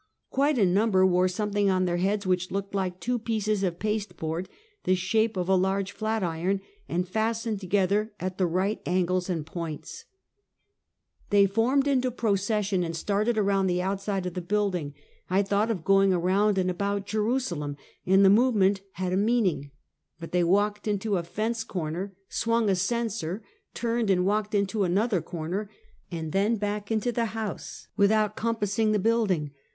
[0.31, 4.49] Quite a number wore sometliing on their heads which looked like two pieces of pasteboard,
[4.83, 9.45] the shape of a large flat iron^ and fastened together at the right angles and
[9.45, 10.05] points.
[11.29, 11.51] 154 Half a Centuet.
[11.51, 14.95] Thej formed into procession and started around tlie outside of the building,
[15.29, 19.71] I thought of going" around and about" Jerusalem, and the movement had a mean ing;
[20.19, 23.43] but they walked into a fence corner, swung a censor,
[23.75, 25.69] turned and walked into another corner,
[26.09, 29.51] and then back into the house, without compassing the building.